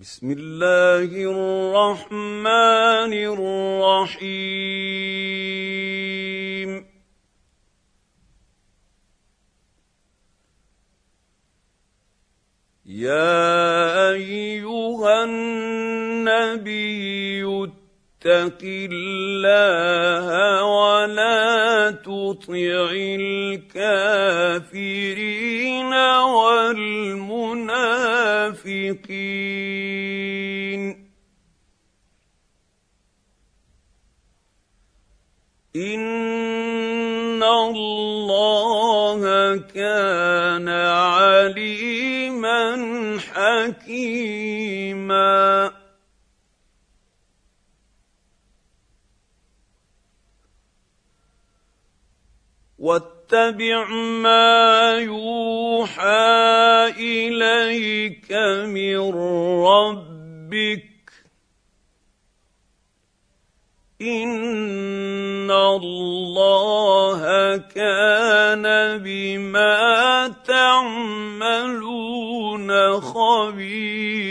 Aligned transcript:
بسم 0.00 0.32
الله 0.32 1.12
الرحمن 1.12 3.12
الرحيم. 3.92 4.30
يا 12.86 14.10
أيها 14.10 15.24
النبي 15.24 17.44
اتق 17.44 18.60
الله 18.64 20.26
ولا 20.64 21.90
تطع 21.90 22.90
الكافرين 23.20 24.72
والمنافقين. 26.36 28.09
ان 35.76 37.42
الله 37.42 39.56
كان 39.56 40.68
عليما 40.68 42.76
حكيما. 43.18 44.60
واتبع 53.32 53.84
ما 54.22 54.98
يوحى 54.98 56.02
إليك 56.98 58.32
من 58.66 59.14
ربك. 59.64 60.90
إن 64.02 65.50
الله 65.50 67.20
كان 67.56 68.62
بما 68.98 70.28
تعملون 70.46 71.50
خبيرا. 73.00 74.30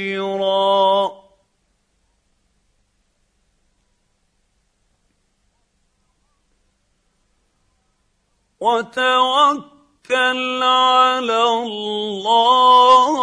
وتوكل 8.59 10.63
على 10.63 11.43
الله. 11.43 13.19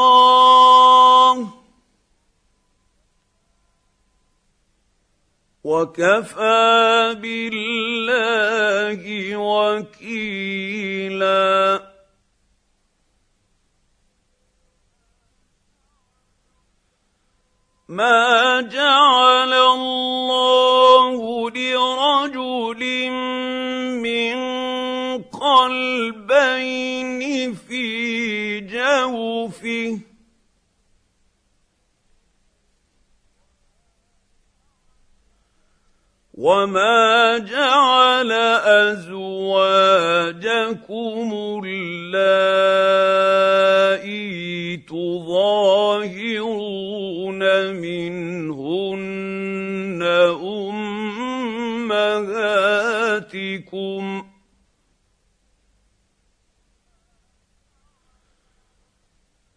وكفى 5.65 7.15
بالله 7.23 9.37
وكيلا. 9.37 10.77
ما 17.89 18.61
جعل 18.61 19.53
الله 19.53 21.51
لرجل 21.51 22.96
قلبين 25.41 27.21
في 27.55 28.61
جوفه. 28.61 29.99
وما 36.37 37.39
جعل 37.39 38.33
ازواجكم 38.93 39.31
اللائي 41.65 42.77
تظاهرون 44.77 46.26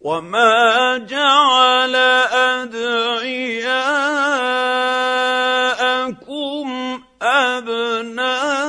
وما 0.02 0.98
جعل 0.98 1.96
ادعياءكم 2.56 3.80
ابناءكم 7.22 8.60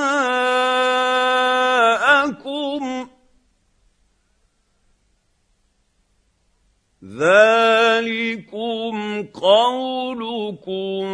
ذلكم 7.21 8.95
قولكم 9.35 11.05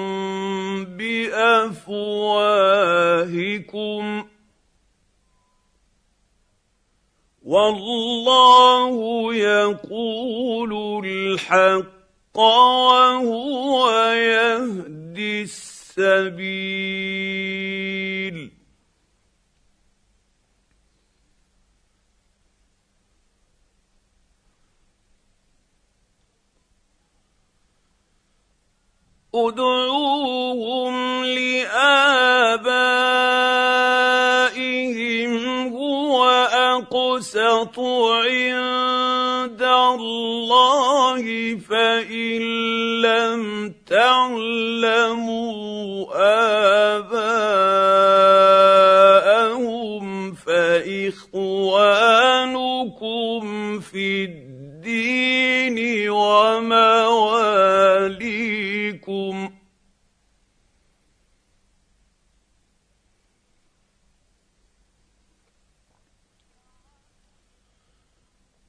بافواهكم 0.97 1.87
والله 7.47 9.35
يقول 9.35 10.73
الحق 11.07 12.39
وهو 12.39 13.91
يهدي 14.13 15.43
السبيل. 15.43 16.77
ادعوهم 29.35 30.95
لآبائهم 31.25 32.37
اقسط 37.17 37.81
عند 37.81 39.63
الله 39.63 41.25
فإن 41.69 42.41
لم 43.01 43.75
تعلموا 43.87 45.47
آباءهم 46.97 47.95
فإخوانكم 50.35 51.81
في 53.81 54.25
الدين 54.25 56.11
ومواليكم 56.11 56.86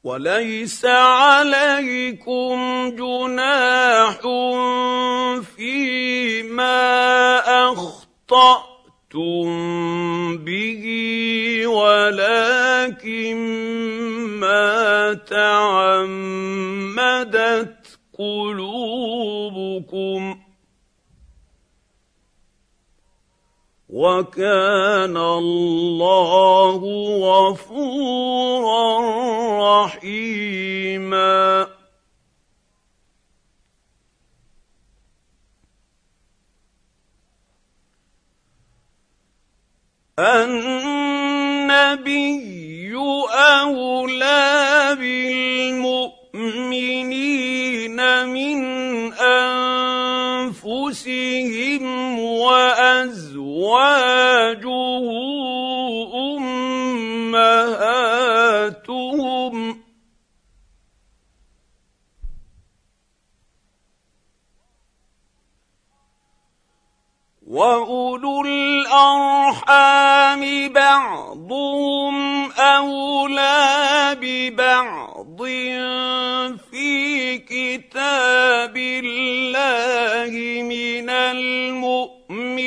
وليس 0.07 0.85
عليكم 0.85 2.55
جناح 2.95 4.19
فيما 5.55 6.79
أخطأتم 7.71 9.47
به 10.37 10.83
ولكن 11.67 13.37
ما 14.39 15.13
تعمدت 15.27 16.57
وكان 23.97 25.17
الله 25.17 26.81
غفورا 27.17 28.89
رحيما. 29.85 31.67
النبي 40.19 41.97
أولى 43.33 44.95
بالمؤمنين 44.99 46.37
من 48.27 48.59
أنفسهم 50.87 52.19
وأزواجه 52.19 53.27
أمهاتهم. 56.37 57.47
واولو 67.47 68.41
الارحام 68.45 69.13
بعضهم 70.73 72.51
اولى 72.51 74.17
ببعض. 74.21 75.16
في 76.71 77.37
كتاب 77.37 78.77
الله 78.77 80.31
من 80.63 81.09
المؤمنين 81.09 82.57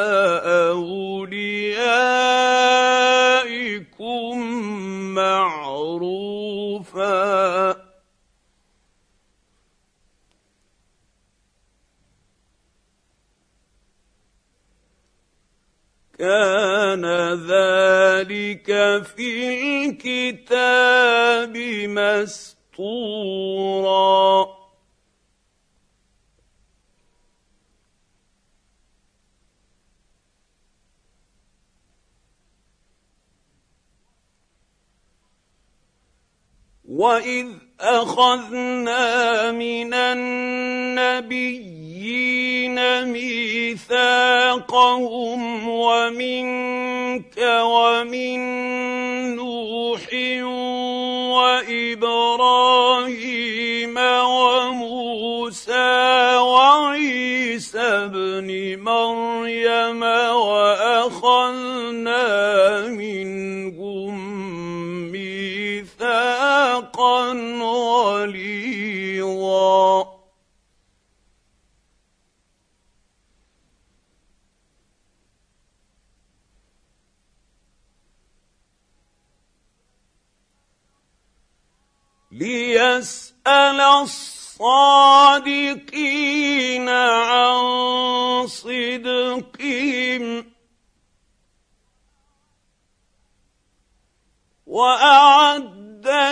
كان 16.20 17.06
ذلك 17.34 18.68
في 19.16 19.30
الكتاب 19.86 21.58
مسطورا 22.78 24.65
واذ 36.96 37.48
اخذنا 37.82 39.52
من 39.52 39.94
النبيين 39.94 41.46
ميثاقهم 43.12 44.60
ومنك 45.70 47.38
ومن 47.62 48.40
نوح 49.36 50.08
وابراهيم 51.76 53.16
وموسى 54.28 55.76
وعيسى 56.38 57.80
ابن 57.80 58.80
مريم 58.80 60.02
واخذنا 60.32 61.68
منهم 62.88 63.95
ميثاقا 66.96 67.32
غليظا 68.24 68.86
ليسأل 82.32 83.82
الصادقين 83.82 84.50
عن 86.90 88.48
صدقهم. 88.48 89.66
وأعد 94.68 95.85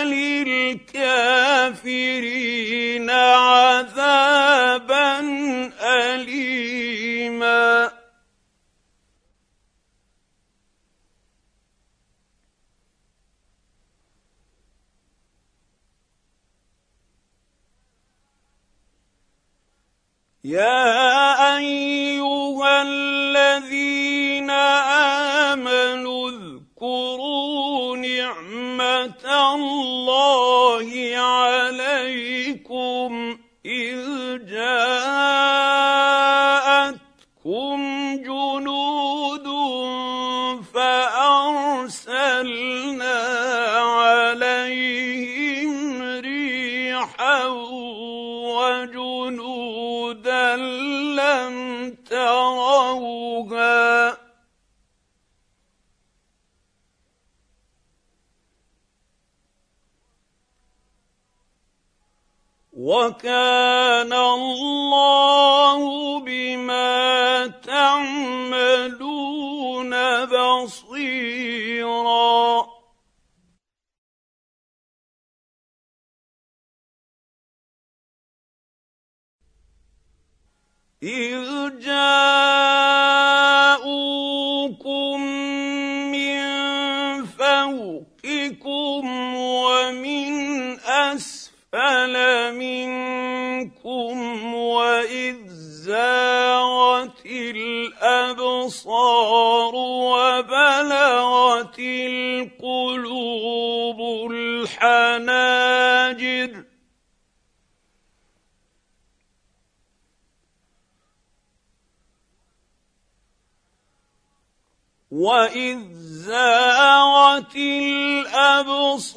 للكافرين 0.04 1.10
عذابا 3.10 5.20
اليما 5.82 7.90
يا 20.44 21.56
ايها 21.56 22.82
الذين 22.82 24.50
امنوا 25.50 26.30
اذكروا 26.84 27.96
نعمة 27.96 29.54
الله 29.54 31.16
عليكم 31.16 33.38
إذ 33.66 33.98
جاءتكم 34.46 34.94
جنود 38.16 39.46
فأرسلنا 40.74 42.40
عليهم 43.98 46.02
ريحا 46.20 47.44
وجنودا 48.56 50.56
لم 51.16 51.54
تروها 52.10 53.93
وكان 62.84 64.12
الله 64.12 65.80
بما 66.20 67.46
تعملون 67.64 69.12
بصيرا. 70.24 71.24
إذ 81.02 81.80
جاءوكم 81.80 82.44
من 86.12 86.44
فوقكم 87.24 89.04
ومن 89.36 90.33
اسفل 91.74 92.14
منكم 92.54 94.16
واذ 94.54 95.36
زاغت 95.84 97.26
الابصار 97.26 98.94
وبلغت 100.04 101.78
القلوب 102.48 103.50
الحناجر 104.30 105.84
واذ 115.14 115.78
زاغت 116.26 117.56
الابصار 118.36 119.14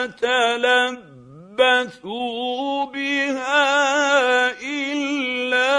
تلبثوا 0.06 1.74
بها 2.84 4.50
إلا 4.62 5.76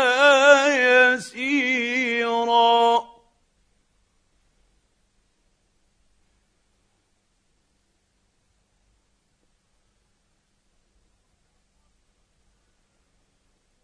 يسيرا. 1.13 1.97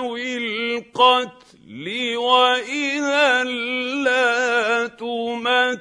أو 0.00 0.16
القتل 0.16 1.86
وإذا 2.16 3.44
لا 4.04 4.86
تمتعون 4.86 5.78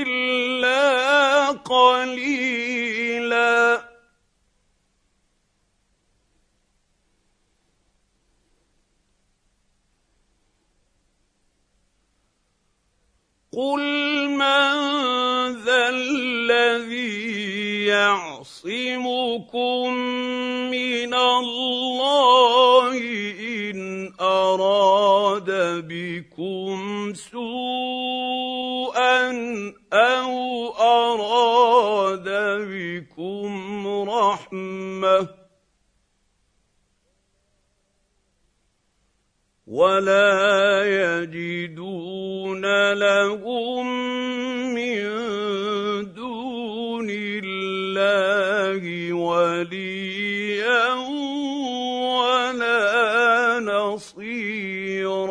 إلا 0.00 0.80
قليلا. 1.48 2.81
قل 13.52 13.84
من 14.28 14.72
ذا 15.64 15.88
الذي 15.88 17.86
يعصمكم 17.86 19.92
من 20.72 21.14
الله 21.14 22.96
ان 22.96 24.12
اراد 24.20 25.50
بكم 25.88 27.12
سوءا 27.14 29.22
أو 29.92 30.68
اراد 30.72 32.28
بكم 32.68 33.86
رحمه 34.08 35.41
ولا 39.72 40.84
يجدون 40.84 42.60
لهم 42.92 43.86
من 44.74 45.00
دون 46.12 47.08
الله 47.10 48.82
وليا 49.12 50.92
ولا 52.04 52.84
نصيرا 53.64 55.22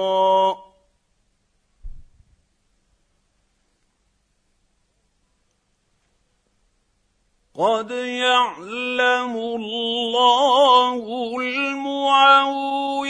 قد 7.55 7.91
يعلم 7.91 9.35
الله 9.37 11.03
المعوقين 11.37 13.01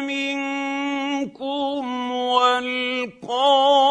منكم 0.00 1.84
والقائلين 2.12 3.85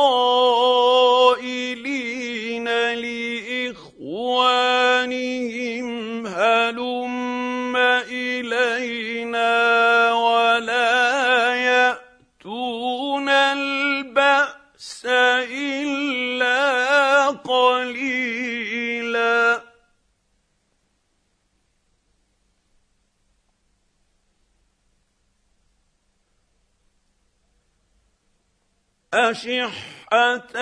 أشحة 29.16 30.56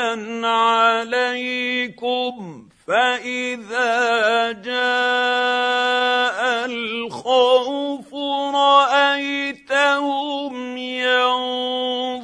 عليكم 0.45 2.33
فإذا 2.87 4.51
جاء 4.51 6.65
الخوف 6.65 8.13
رأيتهم 8.55 9.97
ينظرون 10.77 12.21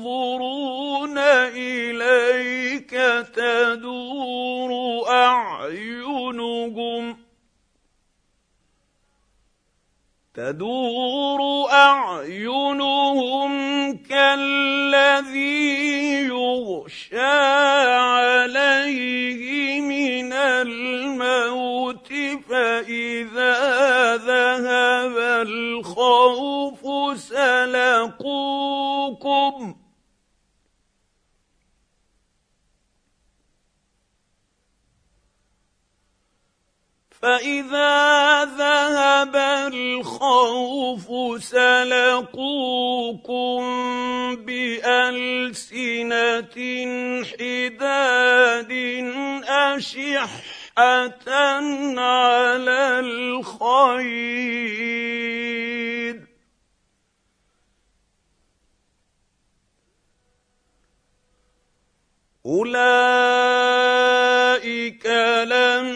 إليك 1.18 2.92
تدور 3.36 4.72
أعينهم 5.10 7.19
تدور 10.40 11.72
أعينهم 11.72 13.52
كالذي 14.10 15.60
يغشى 16.28 17.32
عليه 18.00 19.82
من 19.82 20.34
الموت 20.34 22.08
فإذا 22.50 23.56
ذهب 24.16 25.18
الخوف 25.48 26.80
سلقوكم 27.20 28.70
فاذا 37.22 38.46
ذهب 38.46 39.36
الخوف 39.74 41.08
سلقوكم 41.44 42.36
بالسنه 44.36 45.66
حداد 47.24 48.72
اشحه 49.48 50.30
على 51.98 53.00
الخير 53.00 54.70
اولئك 62.46 63.00
لم 65.46 65.88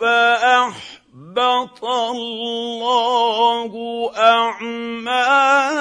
فأحبط 0.00 1.84
الله 1.84 3.72
أعمالهم 4.16 5.78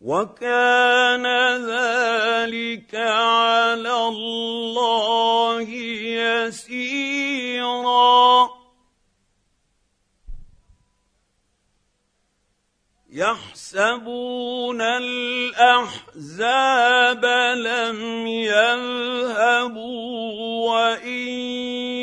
وكان 0.00 1.26
ذلك 1.64 2.94
على 2.94 3.96
الله 4.08 5.68
يسيرا 6.44 8.63
يحسبون 13.14 14.82
الأحزاب 14.82 16.14
لم 17.54 18.26
يذهبوا 18.26 19.80
وإن 20.70 21.28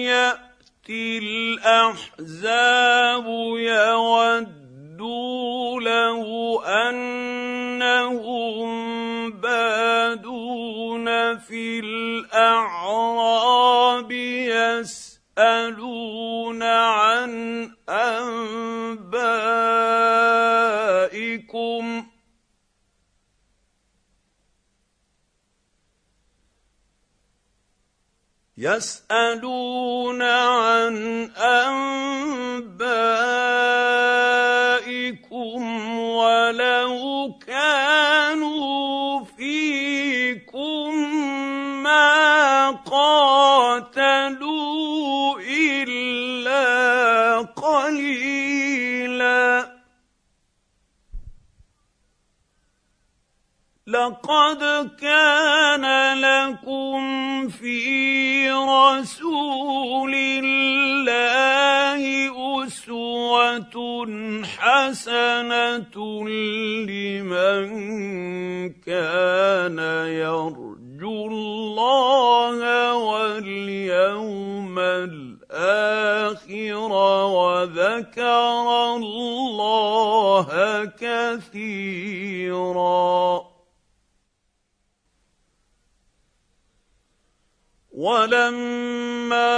يأتي 0.08 1.18
الأحزاب 1.18 3.26
يودوا 3.58 4.62
له 5.82 6.26
أنهم 6.90 8.72
بادون 9.32 11.38
في 11.38 11.80
الأعراب 11.80 13.32
يسالون 15.38 16.64
عن 16.64 17.72
انبائكم 17.90 18.52
يسالون 28.58 30.22
عن 30.22 31.32
انبائكم 31.32 32.42
ولو 36.00 37.34
كانوا 37.48 39.26
فيكم 39.26 40.51
قاتلوا 42.86 44.42
إلا 45.40 46.66
قليلا. 47.38 48.41
لقد 53.92 54.62
كان 55.02 55.86
لكم 56.22 57.00
في 57.50 58.52
رسول 58.52 60.14
الله 60.16 62.02
أسوة 62.64 63.76
حسنة 64.58 65.96
لمن 66.88 67.70
كان 68.70 69.80
يرجو 70.08 71.28
الله 71.28 72.60
واليوم 72.96 74.80
الآخر 74.80 76.12
وذكر 77.36 78.68
الله 78.96 80.48
كثيرا. 81.02 82.02
ولما 88.02 89.54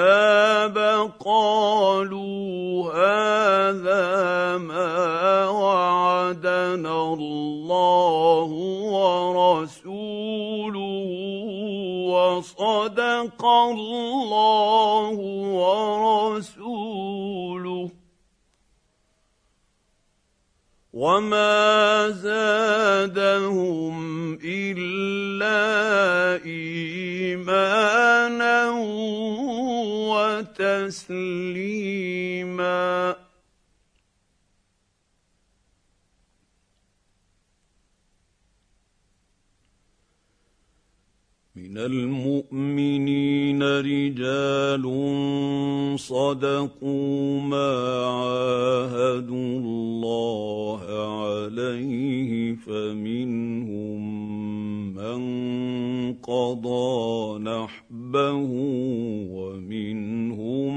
قالوا 1.25 2.91
هذا 2.91 4.59
ما 4.59 5.49
وعدنا 5.49 7.15
الله 7.15 8.51
ورسوله 8.99 9.95
وصدق 12.11 13.43
الله 13.45 15.17
ورسوله. 15.63 16.75
وما 20.95 22.15
زادهم 22.23 23.99
الا 24.45 25.65
ايمانا 26.47 28.71
وتسليما 30.95 33.15
من 41.75 41.81
المؤمنين 41.81 43.63
رجال 43.63 44.85
صدقوا 45.99 47.41
ما 47.41 47.73
عاهدوا 48.07 49.59
الله 49.59 50.81
عليه 51.19 52.55
فمنهم 52.55 54.01
من 54.95 55.23
قضى 56.13 57.39
نحبه 57.39 58.37
ومنهم 59.35 60.73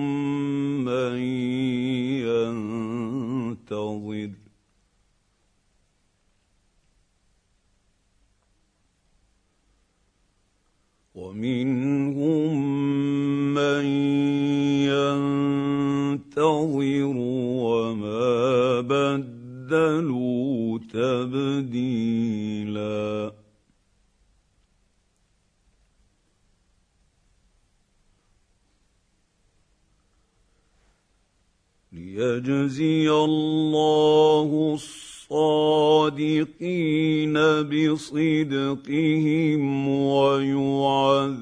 من 0.85 1.17
ينتظر 3.69 4.46
ومنهم 11.17 12.53
من 13.53 13.85
ينتظر 16.25 17.15
وما 17.65 18.81
بدلوا 18.81 20.79
تبديلا. 20.93 22.17
ليجزي 31.91 33.09
الله 33.09 34.73
الصالحين 34.73 35.06
الصادقين 35.31 37.33
بصدقهم 37.67 39.61
ويعذب 39.87 41.39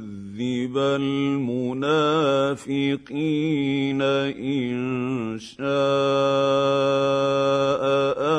المنافقين 0.77 1.81
إن 4.01 5.39
شاء 5.39 5.65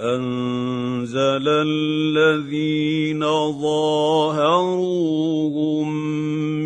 وأنزل 0.00 1.44
الذين 1.48 3.20
ظاهروهم 3.60 4.80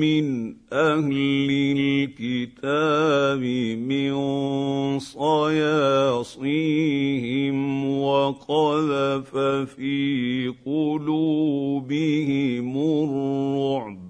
من 0.01 0.55
أهل 0.73 1.49
الكتاب 1.79 3.43
من 3.91 4.15
صياصيهم 4.99 6.37
وقذف 8.01 9.37
في 9.75 10.55
قلوبهم 10.67 12.77
الرعب 12.79 14.04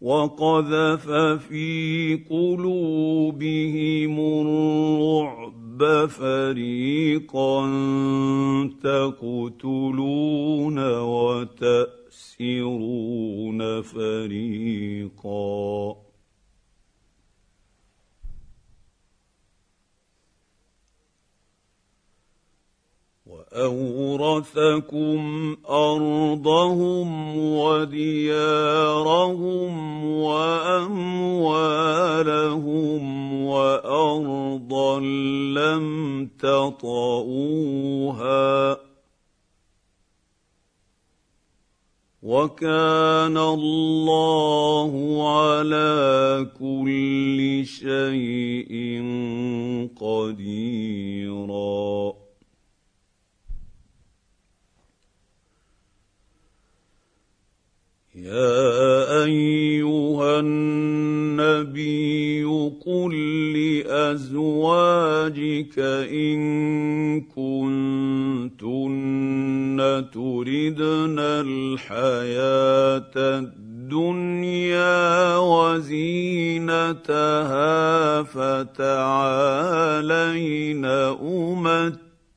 وقذف 0.00 1.10
في 1.48 2.14
قلوبهم 2.30 4.20
الرعب 4.20 6.06
فريقا 6.08 7.66
تقتلون 8.82 10.78
وتأسرون 11.00 12.00
فريقا. 13.82 16.07
واورثكم 23.56 25.20
أرضهم 25.70 27.38
وديارهم 27.58 28.84
وأموالهم 30.04 31.72
وأرضا 33.44 35.00
لم 35.00 36.28
تطئوها 36.38 37.68
وكان 42.22 43.36
الله 43.38 44.92
على 45.38 46.46
كل 46.58 47.62
شيء 47.64 48.74
قديرا 50.00 50.98
يا 58.28 59.24
ايها 59.24 60.40
النبي 60.40 62.44
قل 62.86 63.14
لازواجك 63.88 65.78
ان 66.12 66.40
كنتن 67.20 68.58
تردن 70.12 71.16
الحياة 71.18 73.12
الدنيا 73.16 75.36
وزينتها 75.36 76.92
فتعالين 78.22 79.98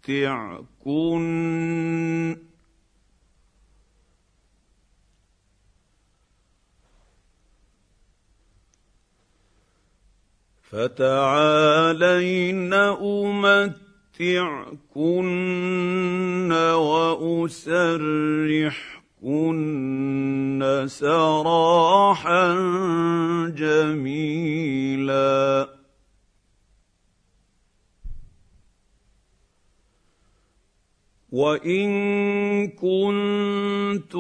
امتعكن 0.08 1.22
فتعالين 10.72 12.74
أمتعكن 13.04 13.72
وأسرحكن 16.74 18.22
سراحا 20.88 22.54
جميلا. 23.58 25.70
وان 31.32 32.68
كنتن 32.76 34.12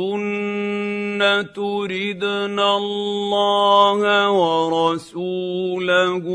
تردن 1.56 2.60
الله 2.60 4.32
ورسوله 4.32 6.26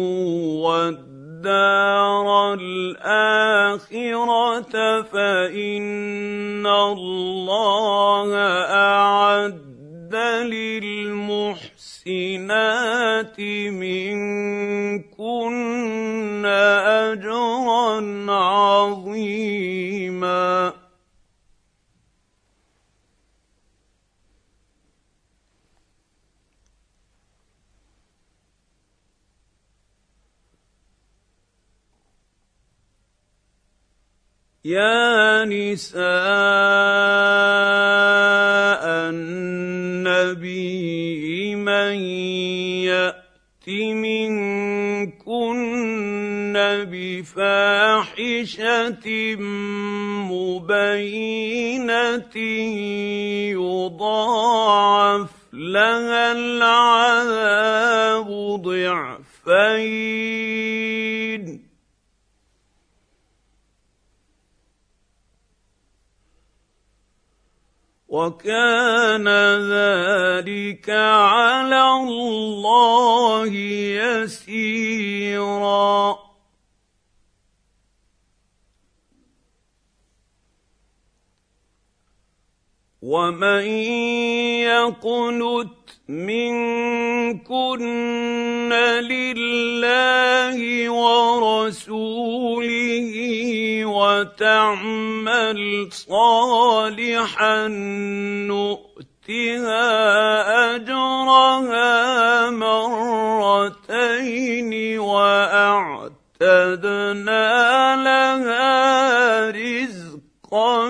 والدار 0.64 2.26
الاخره 2.60 3.82
فان 5.02 6.66
الله 6.66 8.34
اعد 8.36 10.14
للمحسنات 10.44 11.80
منكن 13.40 14.55
يا 34.66 35.44
نساء 35.44 36.02
النبي 39.14 40.74
من 41.54 41.94
يأت 42.82 43.68
منكن 43.94 45.54
بفاحشة 46.90 48.56
مبينة 50.34 52.36
يضاعف 53.54 55.30
لها 55.52 56.32
العذاب 56.32 58.28
ضعفين. 58.62 59.26
وكان 68.16 69.28
ذلك 69.76 70.90
على 70.90 71.82
الله 72.00 73.52
يسيرا. 74.24 76.18
ومن 83.02 83.64
يقنت 84.66 85.85
منكن 86.08 87.82
لله 89.02 90.58
ورسوله 90.90 92.30
وتعمل 93.84 95.60
صالحا 95.92 97.68
نؤتها 98.46 99.86
أجرها 100.76 102.50
مرتين 102.50 104.08
وأعتدنا 104.98 106.16
لها 107.96 109.50
رزقا 109.50 110.86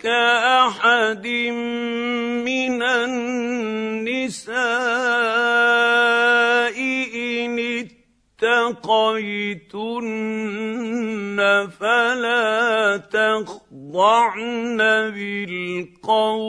كأحد 0.00 1.26
من 2.48 2.82
النساء 2.82 4.56
إن 7.14 7.58
اتقيتن 8.40 9.68
فلا 11.80 12.96
تخضعن 12.96 14.78
بالقول 15.12 16.48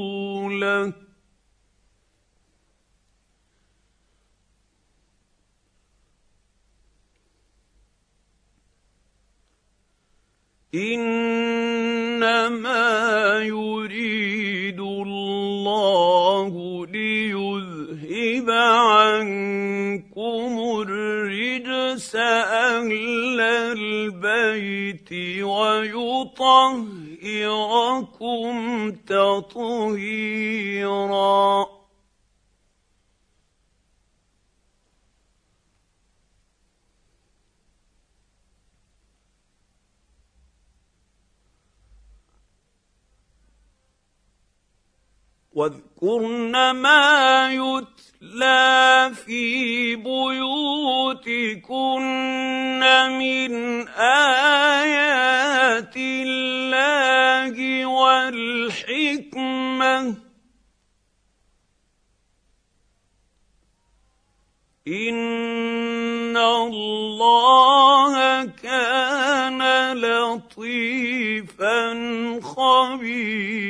إنما 10.76 12.34
يريد 13.46 14.03
الرجس 21.94 22.16
أهل 22.16 23.40
البيت 23.42 25.12
ويطهركم 25.44 26.52
تطهيرا. 28.92 30.44
واذكرن 45.54 46.72
ما 46.72 47.50
يتلى 47.54 47.93
في 49.14 49.96
بيوتكن 49.96 50.44
من 53.20 53.88
آيات 53.88 55.98
الله 55.98 57.86
والحكمة. 57.86 59.14
إن 64.88 66.38
الله 66.38 68.46
كان 68.46 69.62
لطيفا 69.98 71.94
خبيرا. 72.44 73.64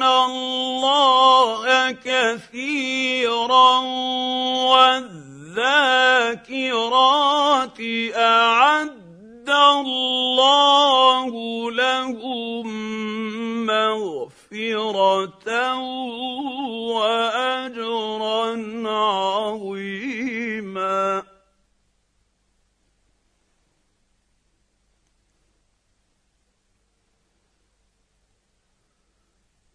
الله 0.04 1.92
كثيرا 1.92 3.80
والذاكرات 6.50 7.80
أعد 8.16 9.50
الله 9.50 11.32
لهم 11.72 12.68
مغفرة 13.66 15.50
وأجرا 16.96 18.46
عظيما. 18.90 20.29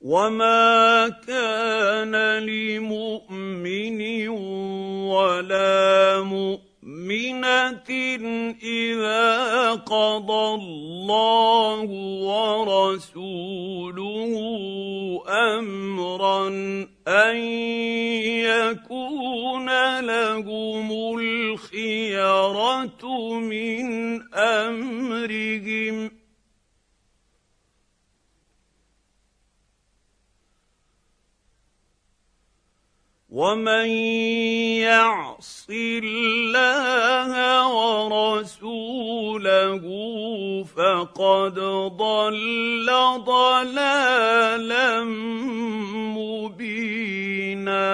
وما 0.04 1.08
كان 1.26 2.12
لمؤمن 2.44 4.28
ولا 5.08 6.20
مؤمنه 6.20 7.88
اذا 8.62 9.72
قضى 9.72 10.54
الله 10.60 11.88
ورسوله 12.28 13.54
امرا 15.28 16.48
ان 17.08 17.36
يكون 18.44 19.68
لهم 20.00 21.16
الخيره 21.18 22.84
ومن 33.34 33.88
يعص 34.86 35.66
الله 35.70 37.32
ورسوله 38.06 39.82
فقد 40.76 41.58
ضل 41.98 42.88
ضلالا 43.26 45.04
مبينا 46.14 47.84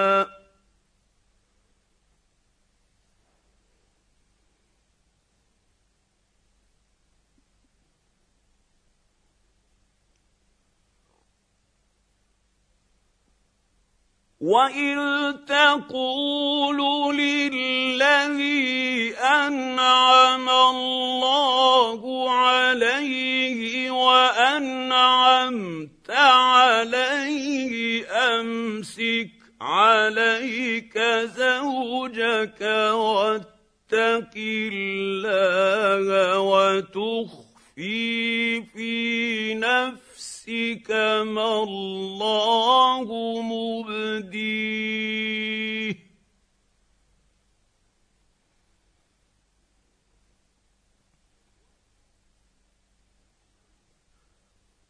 واذ 14.41 15.31
تقول 15.47 16.77
للذي 17.17 19.13
انعم 19.17 20.49
الله 20.49 22.31
عليه 22.31 23.91
وانعمت 23.91 24.89
عليه 26.09 28.05
امسك 28.09 29.29
عليك 29.61 30.97
زوجك 31.37 32.61
واتق 32.91 34.33
الله 34.37 36.39
وتخفي 36.39 37.41
في 38.61 39.53
نفسك 39.53 40.10
نفسك 40.41 40.91
ما 41.27 41.63
الله 41.63 43.07
مبديه. 43.41 44.81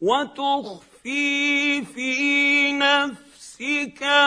وتخفي 0.00 1.84
في 1.84 2.72
نفسك 2.72 3.31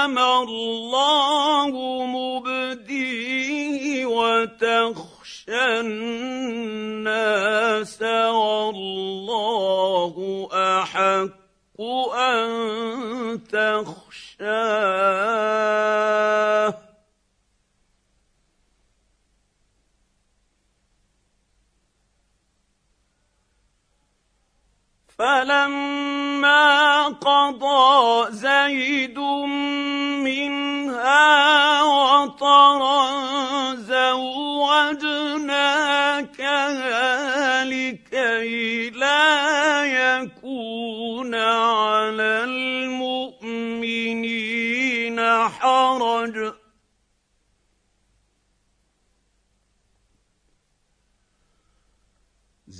ما 0.07 0.43
الله 0.43 1.71
مبديه 2.05 4.05
وتخشى 4.05 5.79
الناس 5.79 8.01
والله 8.31 10.15
أحق 10.53 11.81
أن 12.15 13.43
تخشاه. 13.43 14.45
فلما 25.19 27.03
قضى 27.07 28.31
زيد 28.31 29.19
منها 30.23 31.83
وطرا 31.83 33.05
زوجناكها 33.75 35.05
لكي 37.63 38.84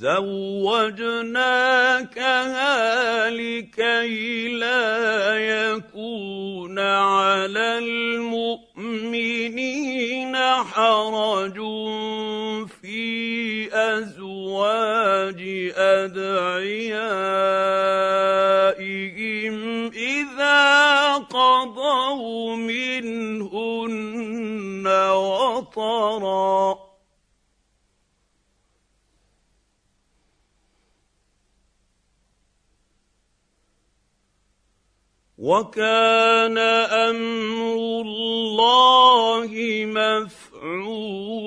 زوجناكها 0.06 1.30
لكي 3.30 4.48
لا 4.48 5.38
يكون 5.38 6.80
على 6.80 7.78
المؤمنين 7.78 9.16
حرج 10.38 11.56
في 12.82 13.70
أزواج 13.74 15.42
أدعيائهم 15.76 17.16
إذا 19.88 21.14
قضوا 21.16 22.56
منهن 22.56 23.28
وطرا. 25.12 26.85
وكان 35.46 36.58
أمر 36.58 38.02
الله 38.02 39.52
مفعولا. 40.66 41.46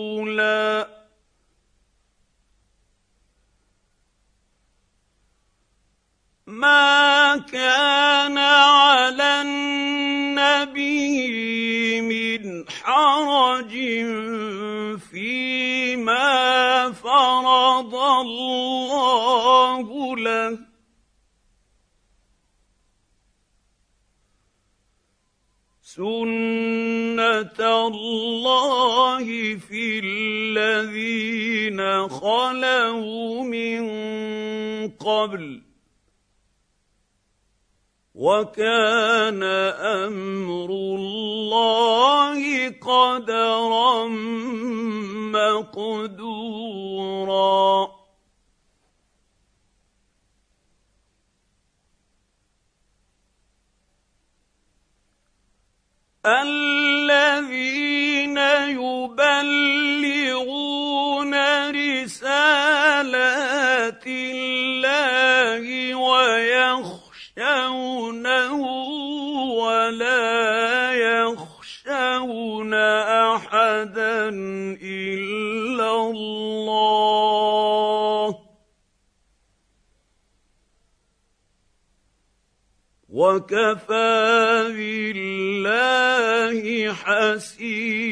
ما 6.46 7.36
كان 7.52 8.38
على 8.38 9.42
النبي 9.42 10.80
من 12.00 12.70
حرج 12.70 13.74
فيما 15.10 16.92
فرض 16.92 17.94
الله 17.94 19.82
سنه 25.98 27.58
الله 27.86 29.26
في 29.58 30.00
الذين 30.04 31.80
خلوا 32.08 33.42
من 33.42 33.82
قبل 34.88 35.62
وكان 38.14 39.42
أمر 40.06 40.70
الله 40.70 42.68
قدرا 42.68 44.06
مقدورا 46.54 47.18
الذين 56.42 57.88
يبلغون 58.78 60.18
رسالات 61.70 62.86
الله 64.06 65.94
ويخشونه 65.94 67.08
ولا 69.52 70.92
يخشون 70.92 72.74
أحدا 73.34 74.30
وكفى 83.18 84.70
بالله 84.78 86.62
حسيبا. 86.94 88.06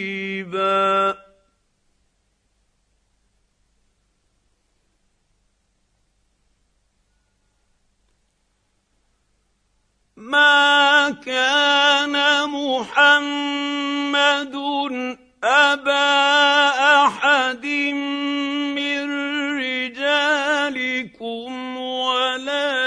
ما 10.17 11.11
كان 11.11 12.17
محمد 12.51 14.55
أبا 15.45 16.17
أحد 17.07 17.67
من 18.75 19.11
رجالكم 19.59 21.51
ولكن 21.77 22.86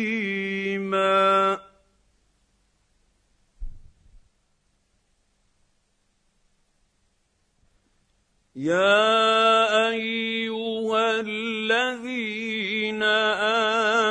يا 8.56 9.90
أيها 9.90 11.20
الذين 11.20 13.02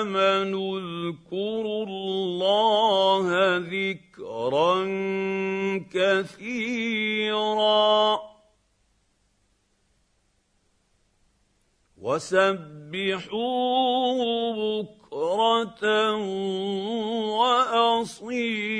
آمنوا 0.01 0.79
اذكروا 0.79 1.85
الله 1.85 3.57
ذكرا 3.57 4.83
كثيرا 5.93 7.53
وسبحوه 11.97 13.39
بكرة 14.53 16.15
وأصيلا 18.03 18.73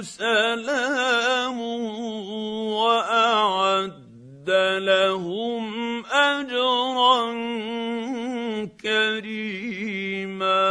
سلام 0.01 1.59
وأعد 2.71 3.96
لهم 4.49 6.05
أجرا 6.05 7.33
كريما. 8.81 10.67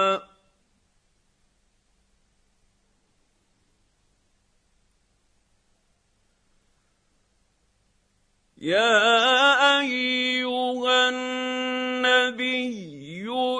يا 8.58 9.78
أيها 9.80 11.08
النبي 11.08 12.76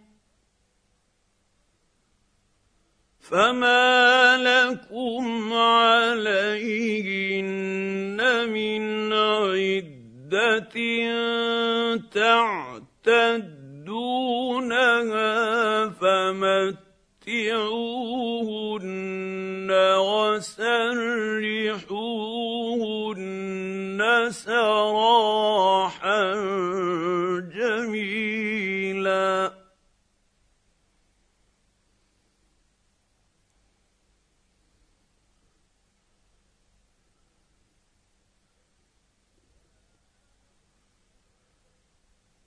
فما 3.31 4.37
لكم 4.37 5.53
عليهن 5.53 6.99
من 8.49 9.13
عده 9.13 10.75
تعتدونها 12.11 13.49
فمتعوهن 15.89 16.81
وسرحوهن 19.97 20.81
سراحا 24.31 26.23
جميلا 27.55 28.80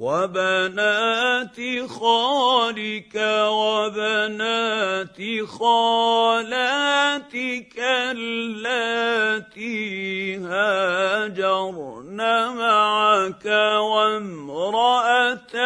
وبنات 0.00 1.58
خالك 1.88 3.14
وبنات 3.50 5.18
خالاتك 5.58 6.98
اللاتي 8.14 9.78
هاجرن 10.38 12.16
معك 12.56 13.46
وامرأة 13.90 15.56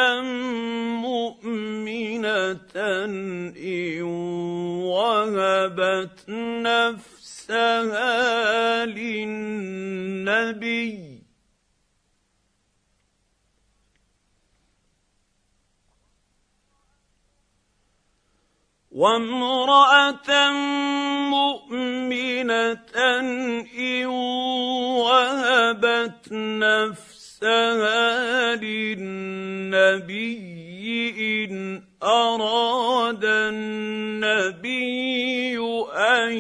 مؤمنة 1.04 2.58
إن 2.76 4.02
وهبت 4.82 6.24
نفسها 6.64 7.76
للنبي 8.86 10.32
وامرأة 18.92 20.50
مؤمنة 21.30 22.76
إن 22.96 24.06
وهبت 25.00 26.32
نفسها 26.32 28.02
للنبي 28.56 30.42
إن 31.18 31.82
أراد 32.02 33.24
النبي 33.24 34.78
أن 35.92 36.32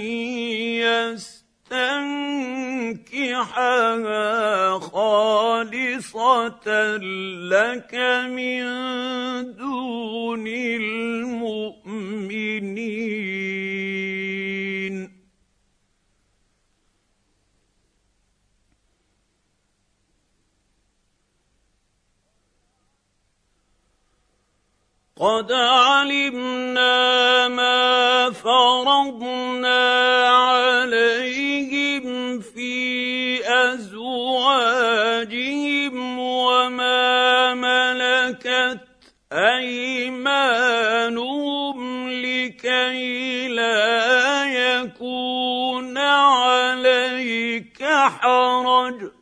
يستنكحها 3.32 4.78
خالصة 4.78 6.66
لك 7.52 7.94
من 8.28 8.62
دون 9.56 10.46
المؤمنين. 10.46 11.52
قد 25.22 25.52
علمنا 25.52 26.98
ما 27.48 28.30
فرضنا 28.30 29.82
عليهم 30.28 32.04
في 32.40 33.11
أزواجهم 33.44 35.08
وما 36.18 37.54
ملكت 37.54 38.80
أيمانهم 39.32 41.22
لكي 42.10 43.48
لا 43.48 44.44
يكون 44.44 45.98
عليك 45.98 47.84
حرج. 47.84 49.21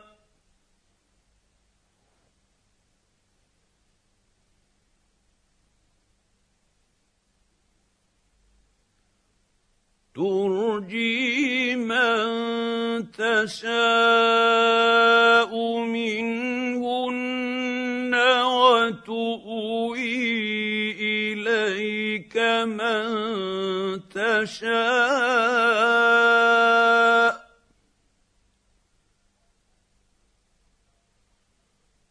ترجي 10.21 11.75
من 11.75 13.11
تشاء 13.11 13.71
منهن 15.85 16.93
وتؤوي 18.45 20.11
إليك 21.01 22.37
من 22.37 23.09
تشاء 24.09 25.41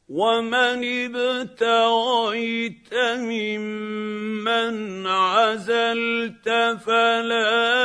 ومن 0.08 0.78
ابتغيت 1.06 2.94
ممن 3.30 4.76
عزلت 5.06 6.48
فلا 6.84 7.79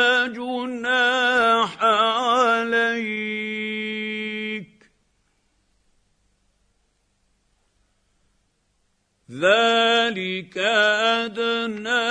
ذلك 10.56 10.64
أدنى 11.28 12.06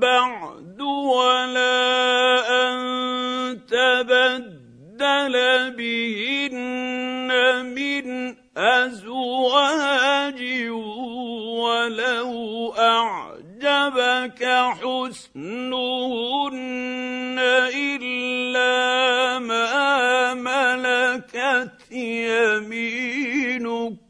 بعد 0.00 0.80
ولا 0.80 1.84
أن 2.64 2.80
تبدل 3.66 5.34
بهن 5.76 7.30
من 7.66 8.34
أزواج 8.56 10.40
ولو 11.60 12.72
أعجبك 12.78 14.42
حسنهن 14.80 16.54
إلا 17.74 18.13
يمينك. 22.34 24.04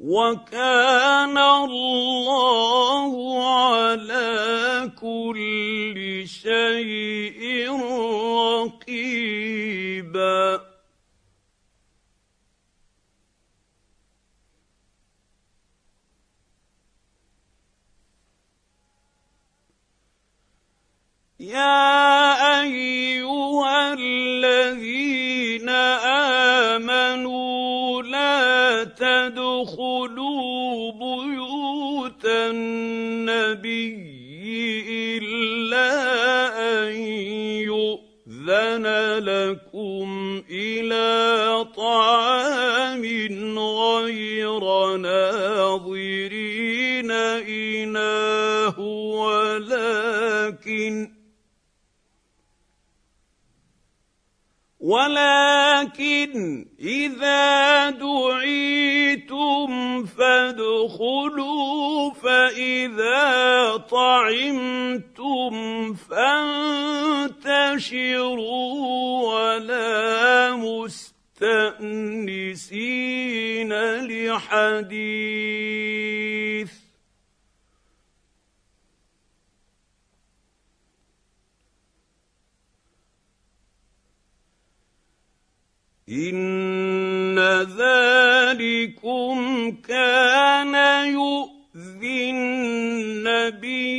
وكان 0.00 1.38
الله 1.38 3.12
على 3.48 4.90
كل 5.00 6.22
شيء 6.26 7.70
رقيبا 8.64 9.89
يا 21.40 21.89
ولكن 54.90 56.66
إذا 56.80 57.90
دعيتم 57.90 59.68
فادخلوا 60.06 62.10
فإذا 62.10 63.76
طعمتم 63.90 65.52
فانتشروا 65.94 67.30
ولا 69.34 70.56
مستأنسين 70.56 71.30
لحديث. 74.10 76.09
ان 86.10 87.38
ذلكم 87.78 89.36
كان 89.88 90.74
يؤذي 91.06 92.30
النبي 92.30 93.90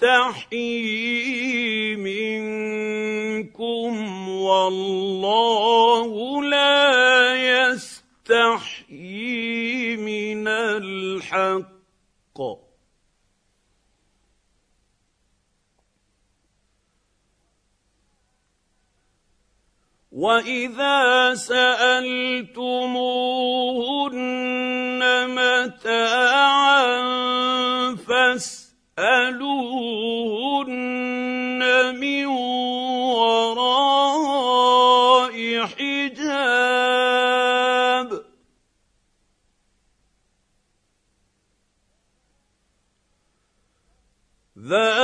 فيستحيي 0.00 1.96
منكم 1.96 3.92
والله 4.28 6.42
لا 6.42 7.70
يستحيي 7.70 9.16
من 9.96 10.48
الحق 10.48 11.71
واذا 20.12 21.34
سالتموهن 21.34 22.52
متاعا 25.28 26.92
فاسالوهن 27.96 28.52
من 31.96 32.26
وراء 33.16 33.76
حجاب 35.66 36.22
ذلكم 44.58 45.01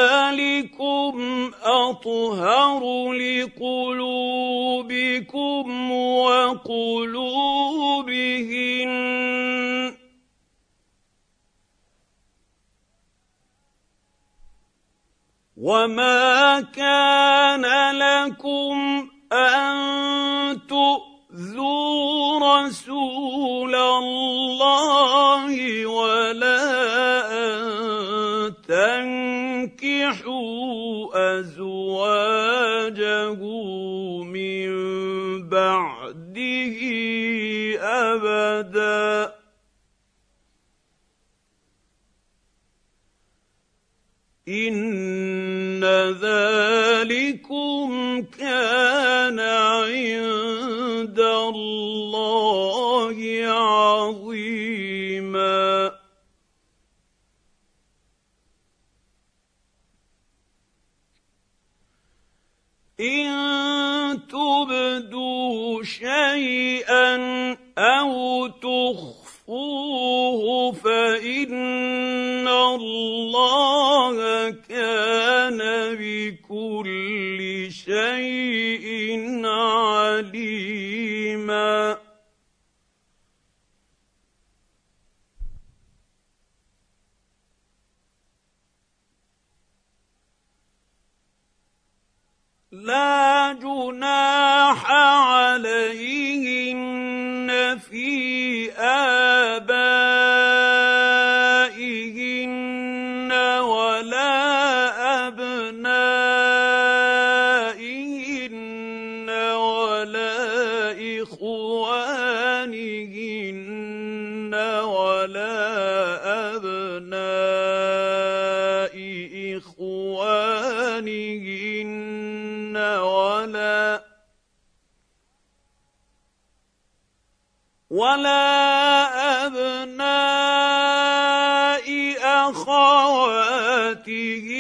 آيَاتِهِ 134.09 134.58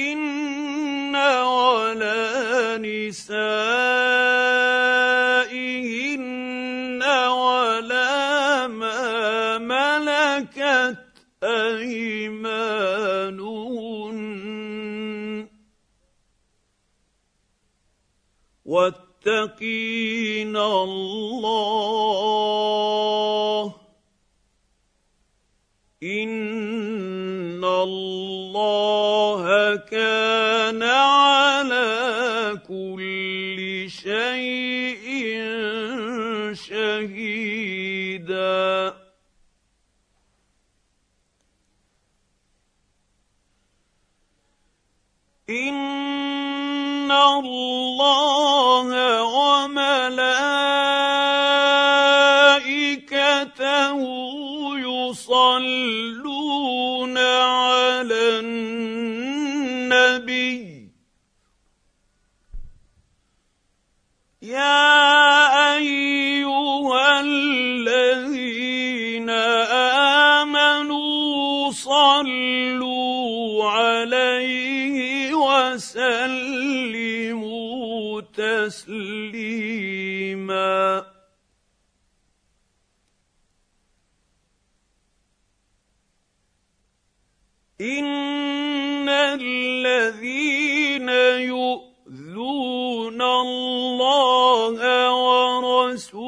الله 93.59 94.79
ورسوله. 95.13 96.28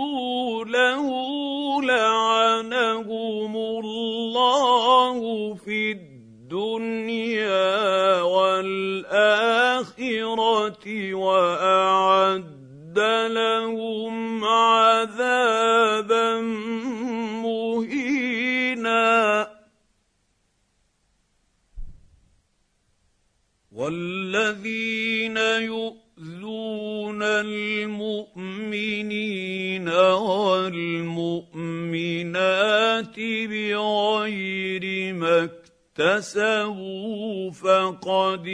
كسبوا 36.20 37.50
فقد 37.50 38.44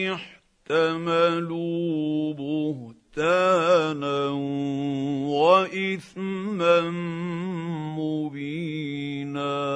احتملوا 0.70 2.34
بهتانا 2.34 4.28
وإثما 5.34 6.80
مبينا. 7.98 9.66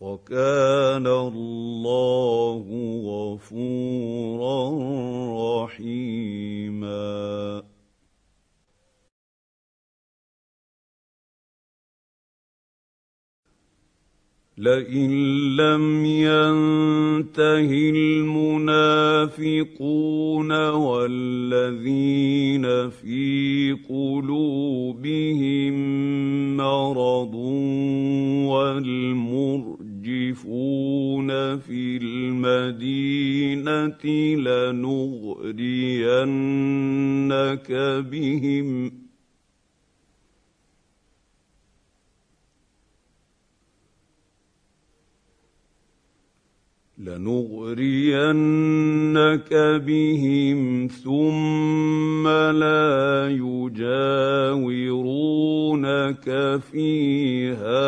وكان 0.00 1.06
الله 1.06 2.64
غفورا 3.06 4.62
رحيما. 5.64 7.62
لئن 14.58 15.10
لم 15.56 16.04
ينته 16.04 17.90
المنافقون 17.90 19.32
والذين 20.70 22.62
في 22.90 23.76
قلوبهم 23.88 25.74
مرض 26.56 27.34
والمرجفون 28.52 29.88
في 31.58 31.96
المدينة 32.02 34.04
لنغرينك 34.36 35.62
بهم 38.10 39.01
لنغرينك 47.18 48.22
بهم 49.86 50.88
ثم 50.88 52.28
لا 52.28 53.28
يجاورونك 53.30 54.66
فيها 56.72 57.80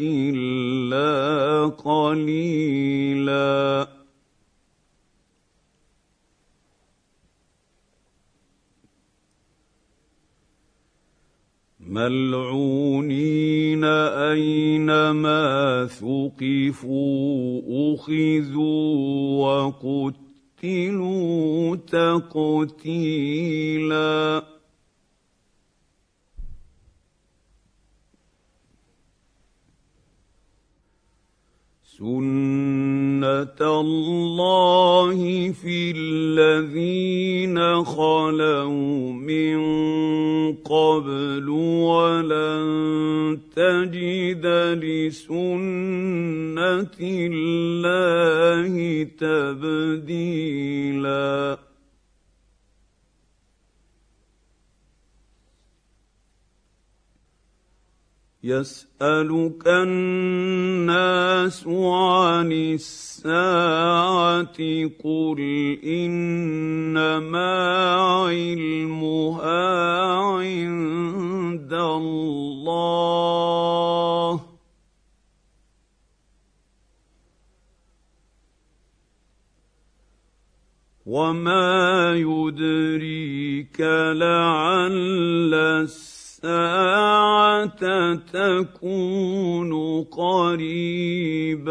إلا 0.00 1.66
قليلا. 1.84 3.12
ملعونين 11.92 13.84
أينما 13.84 15.42
ثقفوا 15.86 17.62
أخذوا 17.94 18.86
وقتلوا 20.62 21.76
تقتيلا 22.72 23.32
سنه 32.02 33.62
الله 33.62 35.52
في 35.52 35.94
الذين 35.96 37.84
خلوا 37.84 39.12
من 39.12 39.58
قبل 40.52 41.48
ولن 41.48 43.38
تجد 43.56 44.46
لسنه 44.82 45.46
الله 47.00 48.72
تبديلا 50.02 50.72
يسألك 58.44 59.62
الناس 59.66 61.66
عن 61.66 62.52
الساعة 62.52 64.46
قل 65.04 65.40
إنما 65.84 67.54
علمها 68.26 69.76
عند 70.34 71.72
الله. 71.72 72.72
وما 81.06 82.14
يدريك 82.16 83.80
لعل 83.80 85.54
الساعة 85.54 87.31
تكون 88.32 89.72
قريبا؟ 90.04 91.62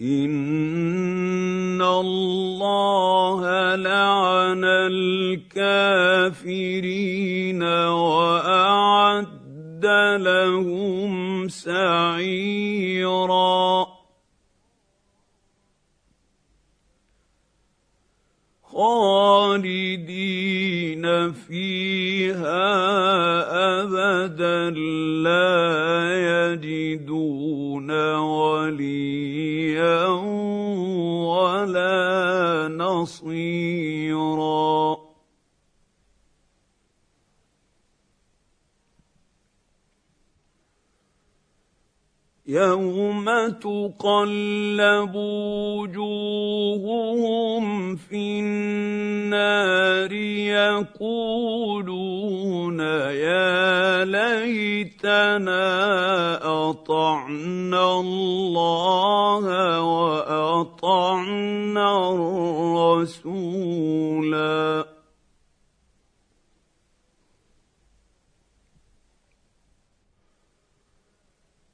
ان 0.00 1.82
الله 1.82 3.40
لعن 3.74 4.64
الكافرين 5.44 6.42
واعد 7.62 9.28
لهم 10.20 11.48
سعيرا. 11.48 12.28
خالدين 18.78 20.22
فيها 21.32 22.62
أبدا 23.82 24.70
لا 25.26 25.50
يجدون 26.54 27.90
وليا 28.14 30.06
ولا 31.26 32.68
نصيرا. 32.70 33.97
يوم 42.48 43.26
تقلب 43.48 45.14
وجوههم 45.76 47.16
في 47.96 48.40
النار 48.40 50.12
يقولون 51.02 52.80
يا 52.80 54.04
ليتنا 54.04 55.60
اطعنا 56.70 58.00
الله 58.00 59.44
واطعنا 59.82 61.28
الرسولا 63.14 64.97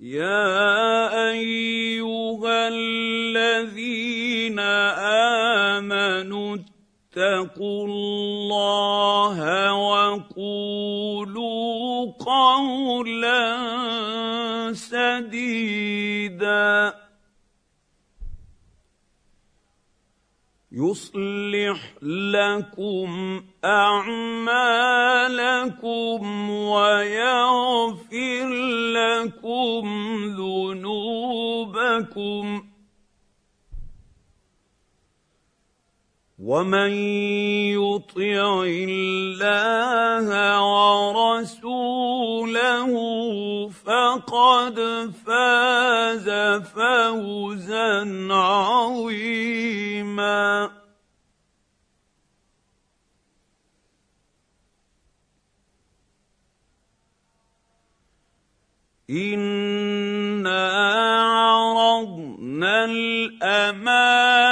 يا 0.00 1.30
أيها 1.30 2.68
الذين 2.68 4.58
آمنوا 5.78 6.56
اتقوا 6.56 7.86
الله 7.86 9.38
وقولوا 9.74 11.32
قولا 12.18 13.42
سديدا. 14.72 15.72
يصلح 20.74 21.80
لكم 22.02 23.42
أعمالكم 23.64 24.60
ويغفر 26.50 28.48
لكم 28.96 29.84
ذنوبكم. 30.38 31.92
ومن 36.42 36.90
يطع 37.78 38.66
الله 38.66 40.26
ورسوله 41.12 42.92
فقد 43.70 44.76
فاز 45.26 46.28
فوزا 46.74 47.94
عظيما 48.30 49.62
أنا 59.10 61.31
الامانه 62.64 64.42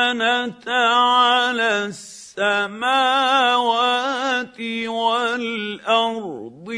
على 0.69 1.85
السماوات 1.87 3.41
والارض 4.87 6.69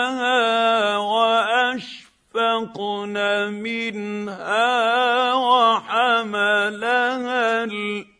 واشفقن 0.98 2.34
منها 3.54 5.34
وحملها 5.34 6.84
الانسان 7.64 8.15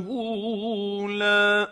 جهولا 0.00 1.70